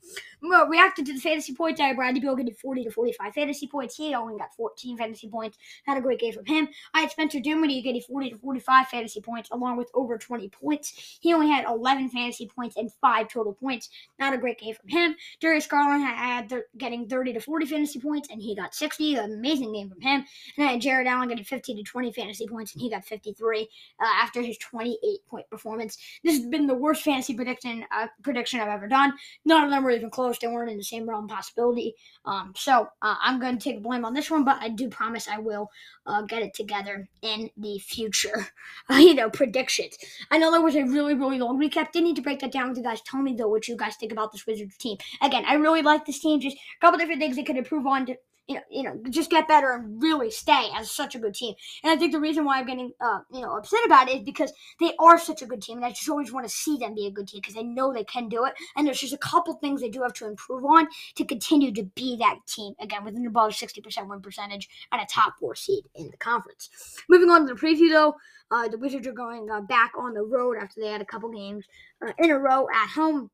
Well, 0.43 0.67
reacting 0.67 1.05
to 1.05 1.13
the 1.13 1.21
fantasy 1.21 1.55
points, 1.55 1.81
I 1.81 1.89
had 1.89 1.97
Bradley 1.97 2.21
Beal 2.21 2.35
getting 2.35 2.55
40 2.55 2.85
to 2.85 2.91
45 2.91 3.35
fantasy 3.35 3.67
points. 3.67 3.97
He 3.97 4.15
only 4.15 4.39
got 4.39 4.55
14 4.57 4.97
fantasy 4.97 5.29
points. 5.29 5.59
Had 5.87 5.99
a 5.99 6.01
great 6.01 6.21
game 6.21 6.33
from 6.33 6.47
him. 6.47 6.69
I 6.95 7.03
had 7.03 7.11
Spencer 7.11 7.39
Dinwiddie 7.39 7.83
getting 7.83 8.01
40 8.01 8.31
to 8.31 8.39
45 8.39 8.89
fantasy 8.89 9.21
points, 9.21 9.51
along 9.53 9.77
with 9.77 9.91
over 9.95 10.17
20 10.17 10.49
points. 10.49 11.19
He 11.21 11.33
only 11.35 11.49
had 11.49 11.67
11 11.67 12.11
fantasy 12.11 12.47
points 12.47 12.77
and 12.77 12.91
five 13.01 13.29
total 13.29 13.53
points. 13.53 13.91
Not 14.19 14.35
a 14.35 14.39
great 14.39 14.59
game 14.59 14.75
from 14.75 14.89
him. 14.89 15.17
Darius 15.41 15.67
Garland 15.67 16.03
had, 16.03 16.51
had 16.51 16.63
getting 16.79 17.09
30 17.09 17.35
to 17.35 17.41
40 17.41 17.67
fantasy 17.67 18.01
points, 18.01 18.29
and 18.31 18.41
he 18.41 18.57
got 18.57 18.75
60. 18.75 19.17
Amazing 19.17 19.75
game 19.75 19.82
game 19.83 19.91
from 19.91 20.01
him. 20.01 20.25
And 20.57 20.69
had 20.69 20.81
Jarrett 20.81 21.07
Allen 21.07 21.29
getting 21.29 21.45
15 21.45 21.77
to 21.77 21.83
20 21.83 22.13
fantasy 22.13 22.47
points, 22.47 22.73
and 22.73 22.83
he 22.83 22.91
got 22.91 23.05
53 23.05 23.69
uh, 24.01 24.05
after 24.23 24.43
his 24.43 24.59
28 24.59 24.99
point 25.29 25.49
performance. 25.51 25.99
This 26.25 26.37
has 26.37 26.47
been 26.47 26.67
the 26.67 26.75
worst 26.75 27.03
fantasy 27.03 27.35
prediction 27.35 27.85
uh, 27.95 28.07
prediction 28.23 28.61
I've 28.61 28.69
ever 28.69 28.89
done. 28.89 29.13
None 29.45 29.65
of 29.65 29.71
them 29.71 29.85
were 29.85 29.91
even 29.91 30.11
close. 30.11 30.39
They 30.39 30.49
weren't 30.49 30.71
in 30.71 30.77
the 30.77 30.85
same 30.85 31.09
realm 31.09 31.29
possibility. 31.29 31.95
Um, 32.25 32.53
so 32.57 32.89
uh, 33.03 33.17
I'm 33.21 33.41
going 33.41 33.59
to 33.59 33.63
take 33.63 33.83
blame 33.83 34.05
on 34.05 34.15
this 34.15 34.31
one, 34.31 34.45
but 34.45 34.59
I 34.61 34.69
do 34.69 34.89
promise 34.89 35.29
I 35.29 35.39
will 35.39 35.71
uh, 36.07 36.23
get 36.23 36.43
it 36.43 36.55
together 36.55 37.09
in 37.23 37.51
the 37.57 37.79
future. 37.79 38.49
you 38.91 39.15
know, 39.15 39.31
predictions. 39.31 39.97
I 40.31 40.39
know 40.39 40.51
that 40.53 40.63
was 40.63 40.77
a 40.77 40.85
really, 40.85 41.15
really 41.15 41.39
long 41.39 41.61
recap. 41.61 41.93
Didn't 41.93 42.09
need 42.09 42.17
to 42.17 42.23
break 42.23 42.41
that 42.41 42.53
down 42.53 42.69
with 42.69 42.79
you 42.79 42.85
guys. 42.85 43.01
Tell 43.03 43.21
me 43.21 43.35
though 43.35 43.49
what 43.49 43.69
you 43.69 43.77
guys 43.77 43.97
think 43.97 44.13
about 44.13 44.33
this 44.33 44.47
Wizards 44.47 44.77
team. 44.77 44.99
Again, 45.21 45.45
I 45.47 45.55
really 45.55 45.83
like 45.83 46.07
this 46.07 46.21
team. 46.21 46.41
Just 46.41 46.57
a 46.57 46.81
couple 46.81 46.99
different 46.99 47.21
things 47.21 47.37
they 47.37 47.43
could 47.43 47.57
improve 47.57 47.87
on. 47.87 48.07
You 48.53 48.59
know, 48.59 48.65
you 48.71 48.83
know, 48.83 49.11
just 49.11 49.31
get 49.31 49.49
better 49.49 49.73
and 49.73 50.03
really 50.03 50.31
stay 50.31 50.69
as 50.77 50.91
such 50.91 51.15
a 51.15 51.19
good 51.19 51.35
team. 51.35 51.55
And 51.83 51.91
I 51.91 51.97
think 51.97 52.13
the 52.13 52.21
reason 52.21 52.45
why 52.45 52.59
I'm 52.59 52.67
getting, 52.67 52.93
uh, 53.01 53.21
you 53.33 53.41
know, 53.41 53.57
upset 53.57 53.81
about 53.87 54.09
it 54.09 54.19
is 54.19 54.23
because 54.23 54.53
they 54.81 54.93
are 54.99 55.19
such 55.19 55.43
a 55.43 55.47
good 55.47 55.63
team, 55.63 55.79
and 55.79 55.87
I 55.87 55.91
just 55.91 56.09
always 56.09 56.33
want 56.33 56.47
to 56.47 56.55
see 56.55 56.77
them 56.77 56.95
be 56.95 57.07
a 57.07 57.11
good 57.11 57.29
team 57.29 57.41
because 57.41 57.57
I 57.57 57.63
know 57.63 57.93
they 57.93 58.05
can 58.05 58.29
do 58.29 58.45
it. 58.45 58.55
And 58.77 58.87
there's 58.87 59.01
just 59.01 59.15
a 59.15 59.19
couple 59.19 59.55
things 59.55 59.81
they 59.81 59.89
do 59.89 60.03
have 60.03 60.13
to 60.15 60.27
improve 60.27 60.65
on 60.65 60.89
to 61.17 61.25
continue 61.25 61.73
to 61.73 61.85
be 61.95 62.17
that 62.19 62.39
team 62.47 62.75
again 62.81 63.05
with 63.05 63.17
an 63.17 63.27
above 63.27 63.53
60% 63.53 64.09
win 64.09 64.21
percentage 64.21 64.69
and 64.91 65.01
a 65.01 65.07
top 65.07 65.35
four 65.39 65.55
seed 65.55 65.85
in 65.95 66.11
the 66.11 66.17
conference. 66.19 66.69
Moving 67.09 67.31
on 67.31 67.47
to 67.47 67.55
the 67.55 67.61
preview, 67.61 67.91
though, 67.91 68.15
uh, 68.51 68.69
the 68.69 68.79
Wizards 68.79 69.07
are 69.07 69.13
going 69.13 69.51
uh, 69.51 69.63
back 69.63 69.93
on 69.99 70.13
the 70.13 70.23
road 70.23 70.57
after 70.61 70.81
they 70.81 70.89
had 70.89 71.01
a 71.01 71.07
couple 71.07 71.31
games 71.31 71.65
uh, 72.07 72.13
in 72.19 72.31
a 72.31 72.39
row 72.39 72.67
at 72.75 72.91
home 72.91 73.31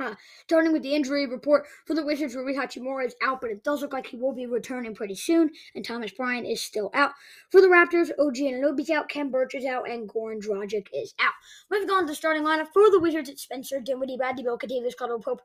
Uh, 0.00 0.14
starting 0.42 0.72
with 0.72 0.82
the 0.82 0.94
injury 0.94 1.24
report 1.24 1.66
for 1.86 1.94
the 1.94 2.04
Wizards, 2.04 2.34
Rui 2.34 2.54
Hachimura 2.54 3.06
is 3.06 3.14
out, 3.22 3.40
but 3.40 3.50
it 3.50 3.62
does 3.62 3.80
look 3.80 3.92
like 3.92 4.08
he 4.08 4.16
will 4.16 4.34
be 4.34 4.46
returning 4.46 4.92
pretty 4.92 5.14
soon, 5.14 5.50
and 5.74 5.84
Thomas 5.84 6.10
Bryant 6.10 6.48
is 6.48 6.60
still 6.60 6.90
out. 6.94 7.12
For 7.50 7.60
the 7.60 7.68
Raptors, 7.68 8.10
OG 8.18 8.34
Anunoby's 8.34 8.90
out, 8.90 9.08
Khem 9.08 9.30
Birch 9.30 9.54
is 9.54 9.64
out, 9.64 9.88
and 9.88 10.08
Goran 10.08 10.42
Dragic 10.42 10.88
is 10.92 11.14
out. 11.20 11.34
Moving 11.70 11.90
on 11.90 12.02
to 12.02 12.06
the 12.08 12.14
starting 12.16 12.42
lineup 12.42 12.68
for 12.72 12.90
the 12.90 12.98
Wizards, 12.98 13.28
it's 13.28 13.42
Spencer 13.42 13.80
Dinwiddie, 13.80 14.16
Bradley 14.16 14.42
Beal, 14.42 14.58
Kentavious 14.58 14.96
Caldwell-Pope, 14.96 15.42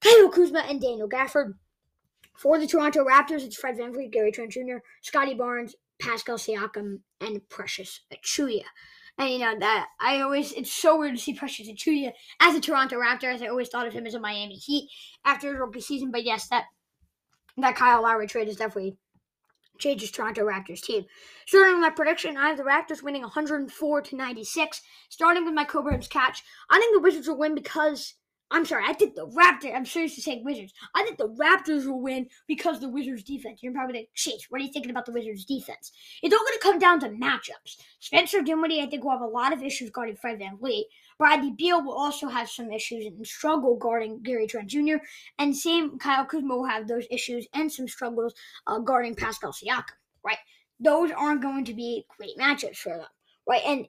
Kyle 0.00 0.30
Kuzma, 0.30 0.60
and 0.60 0.80
Daniel 0.80 1.08
Gafford. 1.08 1.52
For 2.38 2.58
the 2.58 2.66
Toronto 2.66 3.04
Raptors, 3.04 3.44
it's 3.44 3.56
Fred 3.56 3.76
VanVleet, 3.76 4.10
Gary 4.10 4.32
Trent 4.32 4.52
Jr., 4.52 4.78
Scottie 5.02 5.34
Barnes, 5.34 5.76
Pascal 6.00 6.36
Siakam, 6.36 7.00
and 7.20 7.46
Precious 7.50 8.00
Achiuwa. 8.10 8.62
And 9.16 9.30
you 9.30 9.38
know 9.38 9.58
that 9.60 9.86
I 10.00 10.20
always 10.20 10.52
it's 10.52 10.72
so 10.72 10.98
weird 10.98 11.14
to 11.14 11.20
see 11.20 11.34
Precious 11.34 11.68
Achiuwa 11.68 12.12
as 12.40 12.54
a 12.54 12.60
Toronto 12.60 12.96
Raptor, 12.96 13.32
as 13.32 13.42
I 13.42 13.46
always 13.46 13.68
thought 13.68 13.86
of 13.86 13.92
him 13.92 14.06
as 14.06 14.14
a 14.14 14.20
Miami 14.20 14.56
Heat 14.56 14.90
after 15.24 15.50
his 15.50 15.58
rookie 15.58 15.80
season. 15.80 16.10
But 16.10 16.24
yes, 16.24 16.48
that 16.48 16.64
that 17.56 17.76
Kyle 17.76 18.02
Lowry 18.02 18.26
trade 18.26 18.48
is 18.48 18.56
definitely 18.56 18.96
changes 19.78 20.10
Toronto 20.10 20.44
Raptors 20.44 20.80
team. 20.80 21.04
Starting 21.46 21.74
with 21.74 21.82
my 21.82 21.90
prediction, 21.90 22.36
I 22.36 22.48
have 22.48 22.56
the 22.56 22.64
Raptors 22.64 23.02
winning 23.02 23.22
104 23.22 24.02
to 24.02 24.16
96. 24.16 24.82
Starting 25.08 25.44
with 25.44 25.54
my 25.54 25.64
Coburn's 25.64 26.08
catch, 26.08 26.42
I 26.70 26.78
think 26.78 26.94
the 26.94 27.00
Wizards 27.00 27.28
will 27.28 27.38
win 27.38 27.54
because 27.54 28.14
I'm 28.50 28.64
sorry, 28.64 28.84
I 28.86 28.92
think 28.92 29.16
the 29.16 29.26
Raptors. 29.26 29.74
I'm 29.74 29.86
serious 29.86 30.14
to 30.14 30.20
say 30.20 30.40
Wizards. 30.44 30.72
I 30.94 31.02
think 31.02 31.18
the 31.18 31.28
Raptors 31.28 31.86
will 31.86 32.00
win 32.00 32.28
because 32.46 32.78
the 32.78 32.88
Wizards 32.88 33.24
defense. 33.24 33.62
You're 33.62 33.72
probably 33.72 33.96
like, 34.00 34.10
Chase, 34.14 34.46
what 34.48 34.60
are 34.60 34.64
you 34.64 34.70
thinking 34.72 34.90
about 34.90 35.06
the 35.06 35.12
Wizards 35.12 35.44
defense? 35.44 35.92
It's 36.22 36.32
all 36.32 36.40
going 36.40 36.52
to 36.52 36.62
come 36.62 36.78
down 36.78 37.00
to 37.00 37.08
matchups. 37.08 37.78
Spencer 37.98 38.42
Dinwiddie, 38.42 38.80
I 38.80 38.86
think, 38.86 39.02
will 39.02 39.12
have 39.12 39.22
a 39.22 39.26
lot 39.26 39.52
of 39.52 39.62
issues 39.62 39.90
guarding 39.90 40.16
Fred 40.16 40.38
VanVleet. 40.38 40.84
Bradley 41.18 41.52
Beal 41.52 41.82
will 41.82 41.94
also 41.94 42.28
have 42.28 42.48
some 42.48 42.70
issues 42.70 43.06
and 43.06 43.26
struggle 43.26 43.76
guarding 43.76 44.22
Gary 44.22 44.46
Trent 44.46 44.68
Jr. 44.68 44.96
And 45.38 45.56
same 45.56 45.98
Kyle 45.98 46.24
Kuzma 46.24 46.54
will 46.54 46.66
have 46.66 46.86
those 46.86 47.06
issues 47.10 47.46
and 47.54 47.72
some 47.72 47.88
struggles 47.88 48.34
uh, 48.66 48.78
guarding 48.78 49.14
Pascal 49.14 49.52
Siakam. 49.52 49.94
Right? 50.24 50.38
Those 50.78 51.10
aren't 51.12 51.42
going 51.42 51.64
to 51.64 51.74
be 51.74 52.04
great 52.16 52.36
matchups 52.38 52.76
for 52.76 52.96
them 52.96 53.06
right? 53.46 53.62
And 53.66 53.86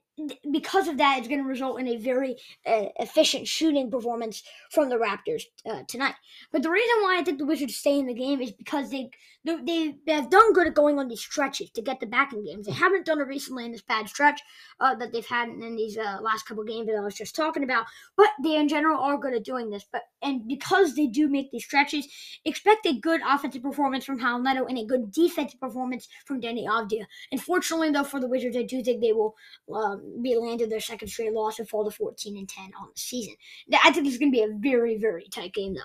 because 0.51 0.87
of 0.87 0.97
that, 0.97 1.17
it's 1.17 1.27
going 1.27 1.41
to 1.41 1.47
result 1.47 1.79
in 1.79 1.87
a 1.87 1.97
very 1.97 2.35
uh, 2.65 2.85
efficient 2.99 3.47
shooting 3.47 3.91
performance 3.91 4.43
from 4.71 4.89
the 4.89 4.95
Raptors 4.95 5.43
uh, 5.65 5.83
tonight. 5.87 6.15
But 6.51 6.63
the 6.63 6.69
reason 6.69 6.95
why 7.01 7.17
I 7.19 7.23
think 7.23 7.37
the 7.37 7.45
Wizards 7.45 7.75
stay 7.75 7.99
in 7.99 8.07
the 8.07 8.13
game 8.13 8.41
is 8.41 8.51
because 8.51 8.89
they 8.89 9.09
they 9.45 9.95
they 10.07 10.13
have 10.13 10.31
done 10.31 10.53
good 10.53 10.67
at 10.67 10.73
going 10.73 10.97
on 10.97 11.07
these 11.07 11.21
stretches 11.21 11.69
to 11.71 11.81
get 11.81 11.99
the 11.99 12.05
back 12.05 12.33
in 12.33 12.43
games. 12.43 12.65
They 12.65 12.71
haven't 12.71 13.05
done 13.05 13.19
it 13.19 13.27
recently 13.27 13.65
in 13.65 13.71
this 13.71 13.81
bad 13.81 14.09
stretch 14.09 14.41
uh, 14.79 14.95
that 14.95 15.11
they've 15.11 15.25
had 15.25 15.49
in 15.49 15.75
these 15.75 15.97
uh, 15.97 16.17
last 16.21 16.47
couple 16.47 16.63
games 16.63 16.87
that 16.87 16.95
I 16.95 17.01
was 17.01 17.13
just 17.13 17.35
talking 17.35 17.63
about. 17.63 17.85
But 18.17 18.29
they 18.43 18.55
in 18.55 18.67
general 18.67 18.99
are 18.99 19.17
good 19.17 19.33
at 19.33 19.43
doing 19.43 19.69
this. 19.69 19.85
But 19.91 20.03
and 20.21 20.47
because 20.47 20.95
they 20.95 21.07
do 21.07 21.27
make 21.27 21.51
these 21.51 21.65
stretches, 21.65 22.07
expect 22.45 22.85
a 22.87 22.99
good 22.99 23.21
offensive 23.27 23.61
performance 23.61 24.05
from 24.05 24.19
Raul 24.19 24.41
Neto 24.41 24.65
and 24.65 24.79
a 24.79 24.85
good 24.85 25.11
defensive 25.11 25.59
performance 25.59 26.07
from 26.25 26.41
Deni 26.41 26.65
Avdija. 26.65 27.05
Unfortunately, 27.31 27.91
though, 27.91 28.03
for 28.03 28.19
the 28.19 28.27
Wizards, 28.27 28.57
I 28.57 28.63
do 28.63 28.81
think 28.81 29.01
they 29.01 29.13
will 29.13 29.35
um, 29.73 30.21
be 30.21 30.35
landed 30.35 30.69
their 30.69 30.79
second 30.79 31.07
straight 31.07 31.33
loss 31.33 31.59
and 31.59 31.67
fall 31.67 31.85
to 31.85 31.91
14 31.91 32.37
and 32.37 32.47
10 32.47 32.71
on 32.79 32.89
the 32.93 32.99
season. 32.99 33.35
I 33.83 33.91
think 33.91 34.07
it's 34.07 34.17
going 34.17 34.31
to 34.31 34.37
be 34.37 34.43
a 34.43 34.57
very, 34.57 34.97
very 34.97 35.25
tight 35.29 35.53
game, 35.53 35.73
though. 35.73 35.81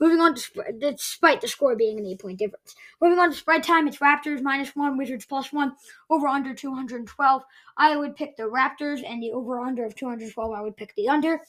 Moving 0.00 0.20
on 0.20 0.34
to 0.34 0.40
spread, 0.40 0.80
despite 0.80 1.40
the 1.40 1.48
score 1.48 1.76
being 1.76 1.98
an 1.98 2.06
eight 2.06 2.20
point 2.20 2.38
difference. 2.38 2.74
Moving 3.00 3.18
on 3.18 3.30
to 3.30 3.36
spread 3.36 3.62
time, 3.62 3.88
it's 3.88 3.98
Raptors 3.98 4.42
minus 4.42 4.74
one, 4.76 4.96
Wizards 4.96 5.26
plus 5.26 5.52
one, 5.52 5.72
over 6.10 6.26
under 6.26 6.54
212. 6.54 7.42
I 7.76 7.96
would 7.96 8.14
pick 8.14 8.36
the 8.36 8.44
Raptors, 8.44 9.02
and 9.04 9.22
the 9.22 9.32
over 9.32 9.60
under 9.60 9.84
of 9.84 9.96
212, 9.96 10.52
I 10.52 10.60
would 10.62 10.76
pick 10.76 10.94
the 10.94 11.08
under. 11.08 11.40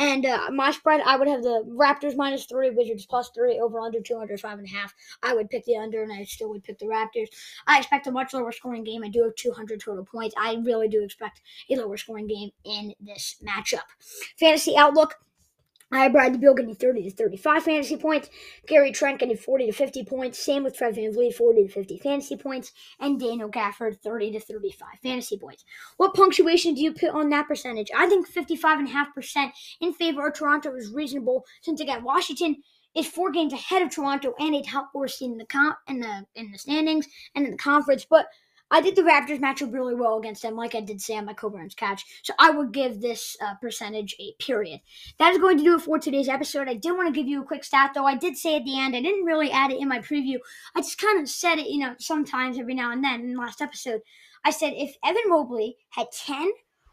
And 0.00 0.24
uh, 0.24 0.50
my 0.50 0.70
spread, 0.70 1.02
I 1.04 1.16
would 1.16 1.28
have 1.28 1.42
the 1.42 1.62
Raptors 1.68 2.16
minus 2.16 2.46
three, 2.46 2.70
Wizards 2.70 3.04
plus 3.04 3.28
three, 3.34 3.60
over 3.60 3.78
under 3.80 4.00
205 4.00 4.58
and 4.58 4.66
a 4.66 4.70
half. 4.70 4.94
I 5.22 5.34
would 5.34 5.50
pick 5.50 5.66
the 5.66 5.76
under, 5.76 6.02
and 6.02 6.10
I 6.10 6.24
still 6.24 6.48
would 6.48 6.64
pick 6.64 6.78
the 6.78 6.86
Raptors. 6.86 7.28
I 7.66 7.76
expect 7.76 8.06
a 8.06 8.10
much 8.10 8.32
lower 8.32 8.50
scoring 8.50 8.82
game. 8.82 9.04
I 9.04 9.08
do 9.08 9.22
have 9.24 9.34
200 9.34 9.78
total 9.78 10.06
points. 10.06 10.34
I 10.38 10.54
really 10.64 10.88
do 10.88 11.04
expect 11.04 11.42
a 11.70 11.76
lower 11.76 11.98
scoring 11.98 12.28
game 12.28 12.50
in 12.64 12.94
this 12.98 13.36
matchup. 13.46 13.84
Fantasy 14.38 14.74
outlook. 14.74 15.16
I 15.92 16.04
have 16.04 16.12
Bradley 16.12 16.38
Beal 16.38 16.54
getting 16.54 16.74
30 16.74 17.02
to 17.02 17.10
35 17.10 17.64
fantasy 17.64 17.96
points. 17.96 18.30
Gary 18.66 18.92
Trent 18.92 19.18
getting 19.18 19.36
40 19.36 19.66
to 19.66 19.72
50 19.72 20.04
points. 20.04 20.38
Same 20.38 20.62
with 20.62 20.76
Fred 20.76 20.94
VanVleet, 20.94 21.34
40 21.34 21.66
to 21.66 21.68
50 21.68 21.98
fantasy 21.98 22.36
points. 22.36 22.72
And 23.00 23.18
Daniel 23.18 23.50
Gafford, 23.50 24.00
30 24.00 24.32
to 24.32 24.40
35 24.40 24.88
fantasy 25.02 25.36
points. 25.36 25.64
What 25.96 26.14
punctuation 26.14 26.74
do 26.74 26.80
you 26.80 26.92
put 26.92 27.10
on 27.10 27.28
that 27.30 27.48
percentage? 27.48 27.90
I 27.96 28.06
think 28.06 28.30
55.5% 28.30 29.50
in 29.80 29.92
favor 29.92 30.28
of 30.28 30.34
Toronto 30.34 30.74
is 30.76 30.92
reasonable 30.92 31.44
since, 31.62 31.80
again, 31.80 32.04
Washington 32.04 32.56
is 32.94 33.06
four 33.06 33.30
games 33.30 33.52
ahead 33.52 33.82
of 33.82 33.90
Toronto 33.90 34.34
and 34.38 34.54
a 34.54 34.62
top 34.62 34.90
four 34.92 35.08
seed 35.08 35.30
in 35.30 35.38
the 35.38 35.46
comp 35.46 35.76
in 35.88 36.00
the 36.00 36.26
in 36.34 36.50
the 36.50 36.58
standings 36.58 37.06
and 37.34 37.44
in 37.44 37.52
the 37.52 37.58
conference. 37.58 38.04
But 38.08 38.26
I 38.70 38.80
think 38.80 38.94
the 38.94 39.02
Raptors 39.02 39.40
match 39.40 39.62
up 39.62 39.72
really 39.72 39.94
well 39.94 40.18
against 40.18 40.42
them, 40.42 40.56
like 40.56 40.74
I 40.74 40.80
did 40.80 41.00
say 41.00 41.16
on 41.16 41.24
my 41.24 41.32
Coburn's 41.32 41.74
catch. 41.74 42.04
So 42.22 42.32
I 42.38 42.50
would 42.50 42.72
give 42.72 43.00
this 43.00 43.36
uh, 43.40 43.54
percentage 43.54 44.14
a 44.20 44.32
period. 44.38 44.80
That 45.18 45.32
is 45.32 45.38
going 45.38 45.58
to 45.58 45.64
do 45.64 45.74
it 45.74 45.82
for 45.82 45.98
today's 45.98 46.28
episode. 46.28 46.68
I 46.68 46.74
did 46.74 46.92
want 46.92 47.12
to 47.12 47.18
give 47.18 47.28
you 47.28 47.42
a 47.42 47.46
quick 47.46 47.64
stat, 47.64 47.92
though. 47.94 48.06
I 48.06 48.16
did 48.16 48.36
say 48.36 48.56
at 48.56 48.64
the 48.64 48.78
end, 48.78 48.94
I 48.94 49.02
didn't 49.02 49.24
really 49.24 49.50
add 49.50 49.72
it 49.72 49.80
in 49.80 49.88
my 49.88 49.98
preview. 49.98 50.38
I 50.74 50.80
just 50.80 50.98
kind 50.98 51.20
of 51.20 51.28
said 51.28 51.58
it, 51.58 51.68
you 51.68 51.78
know, 51.78 51.94
sometimes 51.98 52.58
every 52.58 52.74
now 52.74 52.92
and 52.92 53.02
then 53.02 53.20
in 53.20 53.34
the 53.34 53.40
last 53.40 53.60
episode. 53.60 54.00
I 54.44 54.50
said 54.50 54.72
if 54.74 54.96
Evan 55.04 55.22
Mobley 55.26 55.76
had 55.90 56.06
10 56.12 56.50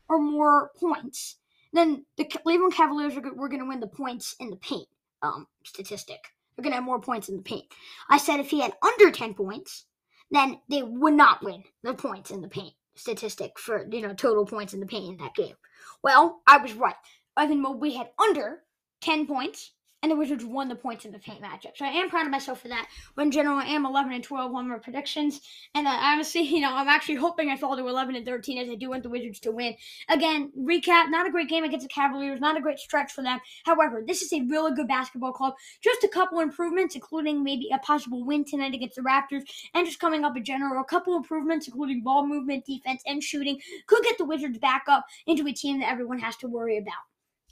or 0.09 0.19
more 0.19 0.71
points, 0.79 1.37
then 1.73 2.05
the 2.17 2.25
Cleveland 2.25 2.73
Cavaliers 2.73 3.15
were 3.15 3.49
going 3.49 3.59
to 3.59 3.67
win 3.67 3.79
the 3.79 3.87
points 3.87 4.35
in 4.39 4.49
the 4.49 4.55
paint 4.57 4.87
um, 5.21 5.47
statistic. 5.63 6.19
They're 6.55 6.63
going 6.63 6.71
to 6.71 6.77
have 6.77 6.83
more 6.83 6.99
points 6.99 7.29
in 7.29 7.37
the 7.37 7.43
paint. 7.43 7.65
I 8.09 8.17
said 8.17 8.39
if 8.39 8.49
he 8.49 8.61
had 8.61 8.73
under 8.81 9.11
10 9.11 9.33
points, 9.35 9.85
then 10.31 10.59
they 10.69 10.83
would 10.83 11.13
not 11.13 11.43
win 11.43 11.63
the 11.83 11.93
points 11.93 12.31
in 12.31 12.41
the 12.41 12.47
paint 12.47 12.73
statistic 12.95 13.59
for 13.59 13.87
you 13.91 14.01
know 14.01 14.13
total 14.13 14.45
points 14.45 14.73
in 14.73 14.79
the 14.79 14.85
paint 14.85 15.11
in 15.11 15.17
that 15.17 15.35
game. 15.35 15.55
Well, 16.03 16.41
I 16.47 16.57
was 16.57 16.73
right. 16.73 16.95
Evan 17.37 17.61
Mobley 17.61 17.93
had 17.93 18.09
under 18.19 18.59
10 19.01 19.27
points 19.27 19.73
and 20.07 20.11
the 20.13 20.19
Wizards 20.19 20.45
won 20.45 20.69
the 20.69 20.75
points 20.75 21.03
in 21.03 21.11
the 21.11 21.19
paint 21.19 21.41
matchup. 21.41 21.75
So 21.75 21.83
I 21.83 21.89
am 21.89 22.09
proud 22.09 22.25
of 22.25 22.31
myself 22.31 22.61
for 22.61 22.69
that. 22.69 22.87
But 23.15 23.23
in 23.23 23.31
general, 23.31 23.57
I 23.57 23.65
am 23.65 23.85
11 23.85 24.13
and 24.13 24.23
12 24.23 24.55
on 24.55 24.69
my 24.69 24.77
predictions. 24.77 25.41
And 25.75 25.85
uh, 25.85 25.89
honestly, 25.89 26.41
you 26.47 26.61
know, 26.61 26.73
I'm 26.73 26.87
actually 26.87 27.15
hoping 27.15 27.49
I 27.49 27.57
fall 27.57 27.75
to 27.75 27.85
11 27.85 28.15
and 28.15 28.25
13 28.25 28.57
as 28.57 28.69
I 28.69 28.75
do 28.75 28.89
want 28.89 29.03
the 29.03 29.09
Wizards 29.09 29.41
to 29.41 29.51
win. 29.51 29.75
Again, 30.07 30.53
recap, 30.57 31.09
not 31.09 31.27
a 31.27 31.31
great 31.31 31.49
game 31.49 31.65
against 31.65 31.85
the 31.85 31.93
Cavaliers, 31.93 32.39
not 32.39 32.57
a 32.57 32.61
great 32.61 32.79
stretch 32.79 33.11
for 33.11 33.21
them. 33.21 33.39
However, 33.65 34.01
this 34.05 34.21
is 34.21 34.31
a 34.31 34.43
really 34.43 34.73
good 34.73 34.87
basketball 34.87 35.33
club. 35.33 35.55
Just 35.81 36.05
a 36.05 36.07
couple 36.07 36.39
improvements, 36.39 36.95
including 36.95 37.43
maybe 37.43 37.69
a 37.73 37.79
possible 37.79 38.23
win 38.25 38.45
tonight 38.45 38.73
against 38.73 38.95
the 38.95 39.01
Raptors, 39.01 39.43
and 39.73 39.85
just 39.85 39.99
coming 39.99 40.23
up 40.23 40.37
in 40.37 40.45
general, 40.45 40.81
a 40.81 40.85
couple 40.85 41.17
improvements, 41.17 41.67
including 41.67 42.01
ball 42.01 42.25
movement, 42.25 42.65
defense, 42.65 43.01
and 43.05 43.21
shooting, 43.21 43.59
could 43.87 44.03
get 44.03 44.17
the 44.17 44.25
Wizards 44.25 44.57
back 44.57 44.85
up 44.87 45.05
into 45.25 45.45
a 45.47 45.53
team 45.53 45.81
that 45.81 45.89
everyone 45.89 46.19
has 46.19 46.37
to 46.37 46.47
worry 46.47 46.77
about 46.77 46.93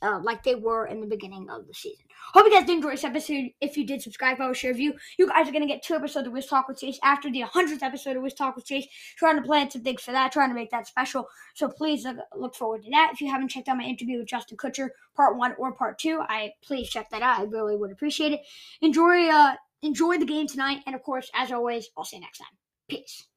uh, 0.02 0.20
like 0.22 0.44
they 0.44 0.56
were 0.56 0.86
in 0.88 1.02
the 1.02 1.08
beginning 1.08 1.50
of 1.50 1.68
the 1.68 1.74
season. 1.74 2.06
Hope 2.34 2.46
you 2.46 2.52
guys 2.52 2.66
did 2.66 2.78
enjoy 2.78 2.92
this 2.92 3.04
episode. 3.04 3.52
If 3.62 3.78
you 3.78 3.86
did, 3.86 4.02
subscribe, 4.02 4.38
follow, 4.38 4.54
share, 4.54 4.74
view. 4.74 4.94
You 5.18 5.28
guys 5.28 5.48
are 5.48 5.52
going 5.52 5.62
to 5.62 5.68
get 5.68 5.84
two 5.84 5.96
episodes 5.96 6.28
of 6.28 6.34
Wiz 6.34 6.48
Talk 6.48 6.68
with 6.68 6.80
Chase 6.80 7.00
after 7.04 7.32
the 7.32 7.42
100th 7.42 7.82
episode 7.82 8.18
of 8.18 8.24
Wiz 8.24 8.34
Talk 8.34 8.56
with 8.56 8.66
Chase. 8.66 8.88
Trying 9.18 9.38
to 9.38 9.42
plan 9.42 9.70
some 9.70 9.84
things 9.84 10.02
for 10.02 10.12
that, 10.12 10.32
trying 10.32 10.50
to 10.50 10.56
make 10.56 10.72
that 10.72 10.88
special. 10.88 11.28
So 11.54 11.68
please 11.68 12.04
look, 12.04 12.18
look 12.36 12.56
forward 12.56 12.84
to 12.84 12.90
that. 12.92 13.12
If 13.14 13.22
you 13.22 13.30
haven't 13.30 13.50
checked 13.50 13.70
out 13.70 13.78
my 13.78 13.84
interview 13.84 14.20
with 14.20 14.28
Justin 14.28 14.58
Kutcher, 14.58 14.90
part 15.16 15.38
one 15.38 15.54
or 15.58 15.74
part 15.74 15.98
two, 16.00 16.20
I 16.28 16.52
please 16.64 16.90
check 16.90 17.10
that 17.12 17.22
out. 17.22 17.40
I 17.40 17.44
really 17.44 17.78
would 17.78 17.92
appreciate 17.92 18.34
it. 18.34 18.42
Enjoy, 18.82 19.30
uh, 19.30 19.56
enjoy 19.82 20.18
the 20.18 20.26
game 20.26 20.48
tonight, 20.48 20.82
and 20.86 20.96
of 20.96 21.04
course, 21.04 21.30
as 21.34 21.52
always, 21.52 21.90
I'll 21.98 22.06
see 22.06 22.18
you 22.18 22.22
next 22.22 22.40
time. 22.40 22.48
Peace. 22.90 23.28